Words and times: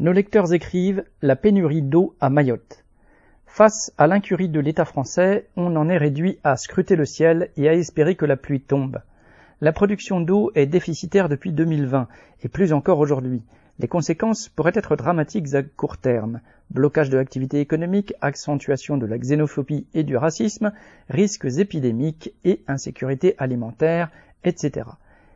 Nos 0.00 0.10
lecteurs 0.10 0.52
écrivent 0.52 1.04
La 1.22 1.36
pénurie 1.36 1.80
d'eau 1.80 2.16
à 2.20 2.28
Mayotte. 2.28 2.84
Face 3.46 3.92
à 3.96 4.08
l'incurie 4.08 4.48
de 4.48 4.58
l'État 4.58 4.84
français, 4.84 5.46
on 5.54 5.76
en 5.76 5.88
est 5.88 5.96
réduit 5.96 6.40
à 6.42 6.56
scruter 6.56 6.96
le 6.96 7.04
ciel 7.04 7.50
et 7.56 7.68
à 7.68 7.74
espérer 7.74 8.16
que 8.16 8.24
la 8.24 8.36
pluie 8.36 8.60
tombe. 8.60 9.00
La 9.60 9.70
production 9.70 10.20
d'eau 10.20 10.50
est 10.56 10.66
déficitaire 10.66 11.28
depuis 11.28 11.52
2020 11.52 12.08
et 12.42 12.48
plus 12.48 12.72
encore 12.72 12.98
aujourd'hui. 12.98 13.44
Les 13.78 13.86
conséquences 13.86 14.48
pourraient 14.48 14.72
être 14.74 14.96
dramatiques 14.96 15.54
à 15.54 15.62
court 15.62 15.98
terme. 15.98 16.40
Blocage 16.70 17.08
de 17.08 17.16
l'activité 17.16 17.60
économique, 17.60 18.14
accentuation 18.20 18.96
de 18.96 19.06
la 19.06 19.18
xénophobie 19.18 19.86
et 19.94 20.02
du 20.02 20.16
racisme, 20.16 20.72
risques 21.08 21.58
épidémiques 21.58 22.34
et 22.44 22.64
insécurité 22.66 23.36
alimentaire, 23.38 24.10
etc 24.42 24.86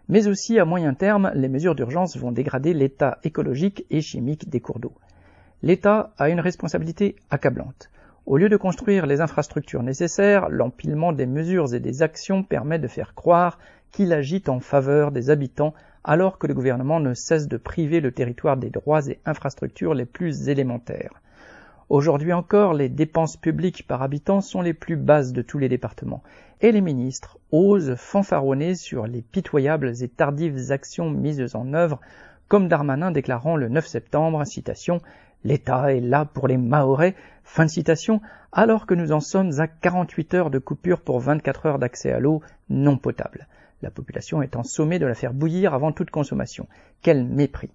mais 0.09 0.27
aussi 0.27 0.59
à 0.59 0.65
moyen 0.65 0.95
terme, 0.95 1.31
les 1.35 1.49
mesures 1.49 1.75
d'urgence 1.75 2.17
vont 2.17 2.33
dégrader 2.33 2.73
l'état 2.73 3.19
écologique 3.25 3.85
et 3.91 4.01
chimique 4.01 4.49
des 4.49 4.61
cours 4.61 4.79
d'eau. 4.79 4.95
L'État 5.63 6.13
a 6.19 6.29
une 6.29 6.41
responsabilité 6.41 7.17
accablante. 7.31 7.91
Au 8.27 8.37
lieu 8.37 8.49
de 8.49 8.57
construire 8.57 9.07
les 9.07 9.21
infrastructures 9.21 9.83
nécessaires, 9.83 10.49
l'empilement 10.51 11.13
des 11.13 11.27
mesures 11.27 11.75
et 11.75 11.81
des 11.81 12.03
actions 12.03 12.43
permet 12.43 12.79
de 12.79 12.87
faire 12.87 13.15
croire 13.15 13.59
qu'il 13.91 14.13
agit 14.13 14.43
en 14.49 14.61
faveur 14.61 15.13
des 15.13 15.31
habitants 15.31 15.75
alors 16.05 16.39
que 16.39 16.47
le 16.47 16.55
gouvernement 16.55 17.01
ne 17.01 17.15
cesse 17.15 17.49
de 17.49 17.57
priver 17.57 18.01
le 18.01 18.13
territoire 18.13 18.57
des 18.57 18.71
droits 18.71 19.07
et 19.09 19.19
infrastructures 19.27 19.95
les 19.95 20.05
plus 20.05 20.49
élémentaires. 20.49 21.21
Aujourd'hui 21.89 22.35
encore, 22.35 22.75
les 22.75 22.91
dépenses 22.91 23.39
publiques 23.39 23.87
par 23.87 24.03
habitant 24.03 24.43
sont 24.43 24.61
les 24.61 24.75
plus 24.75 24.97
basses 24.97 25.33
de 25.33 25.41
tous 25.41 25.59
les 25.59 25.71
départements, 25.71 26.23
et 26.61 26.71
les 26.71 26.83
ministres 26.83 27.39
osent 27.51 27.95
fanfaronner 27.95 28.75
sur 28.75 29.07
les 29.07 29.23
pitoyables 29.23 30.03
et 30.03 30.09
tardives 30.09 30.71
actions 30.71 31.11
mises 31.11 31.55
en 31.55 31.73
œuvre, 31.73 31.99
comme 32.47 32.69
Darmanin 32.69 33.11
déclarant 33.11 33.57
le 33.57 33.69
9 33.69 33.87
septembre, 33.87 34.45
citation, 34.45 35.01
L'État 35.45 35.95
est 35.95 36.01
là 36.01 36.25
pour 36.25 36.49
les 36.49 36.57
Mahorais, 36.57 37.15
fin 37.45 37.65
de 37.65 37.71
citation, 37.71 38.21
alors 38.53 38.87
que 38.87 38.95
nous 38.95 39.13
en 39.13 39.21
sommes 39.21 39.61
à 39.61 39.69
48 39.69 40.35
heures 40.35 40.51
de 40.51 40.59
coupure 40.59 41.01
pour 41.01 41.21
24 41.21 41.67
heures 41.67 41.79
d'accès 41.79 42.13
à 42.13 42.19
l'eau 42.19 42.43
non 42.69 42.99
potable. 42.99 43.47
La 43.81 43.91
population 43.91 44.43
étant 44.43 44.65
sommée 44.65 44.99
de 44.99 45.07
la 45.07 45.15
faire 45.15 45.33
bouillir 45.33 45.75
avant 45.75 45.93
toute 45.93 46.11
consommation. 46.11 46.67
Quel 47.03 47.25
mépris! 47.25 47.71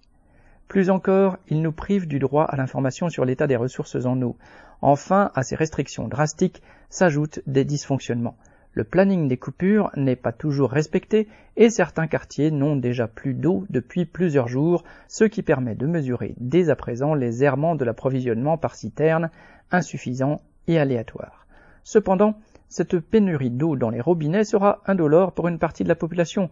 Plus 0.74 0.90
encore, 0.90 1.36
il 1.46 1.62
nous 1.62 1.70
prive 1.70 2.08
du 2.08 2.18
droit 2.18 2.42
à 2.42 2.56
l'information 2.56 3.08
sur 3.08 3.24
l'état 3.24 3.46
des 3.46 3.54
ressources 3.54 3.94
en 4.06 4.20
eau. 4.22 4.36
Enfin, 4.82 5.30
à 5.36 5.44
ces 5.44 5.54
restrictions 5.54 6.08
drastiques 6.08 6.62
s'ajoutent 6.90 7.38
des 7.46 7.64
dysfonctionnements. 7.64 8.36
Le 8.72 8.82
planning 8.82 9.28
des 9.28 9.36
coupures 9.36 9.92
n'est 9.94 10.16
pas 10.16 10.32
toujours 10.32 10.72
respecté 10.72 11.28
et 11.56 11.70
certains 11.70 12.08
quartiers 12.08 12.50
n'ont 12.50 12.74
déjà 12.74 13.06
plus 13.06 13.34
d'eau 13.34 13.66
depuis 13.70 14.04
plusieurs 14.04 14.48
jours, 14.48 14.82
ce 15.06 15.22
qui 15.22 15.44
permet 15.44 15.76
de 15.76 15.86
mesurer 15.86 16.34
dès 16.38 16.70
à 16.70 16.74
présent 16.74 17.14
les 17.14 17.44
errements 17.44 17.76
de 17.76 17.84
l'approvisionnement 17.84 18.58
par 18.58 18.74
citerne, 18.74 19.30
insuffisants 19.70 20.40
et 20.66 20.80
aléatoires. 20.80 21.46
Cependant, 21.84 22.34
cette 22.68 22.98
pénurie 22.98 23.50
d'eau 23.50 23.76
dans 23.76 23.90
les 23.90 24.00
robinets 24.00 24.42
sera 24.42 24.82
indolore 24.86 25.34
pour 25.34 25.46
une 25.46 25.60
partie 25.60 25.84
de 25.84 25.88
la 25.88 25.94
population. 25.94 26.50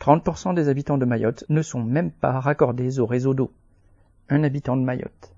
30% 0.00 0.54
des 0.54 0.68
habitants 0.68 0.98
de 0.98 1.04
Mayotte 1.04 1.42
ne 1.48 1.60
sont 1.60 1.82
même 1.82 2.12
pas 2.12 2.38
raccordés 2.38 3.00
au 3.00 3.06
réseau 3.06 3.34
d'eau. 3.34 3.50
Un 4.30 4.42
habitant 4.42 4.76
de 4.76 4.82
Mayotte. 4.82 5.33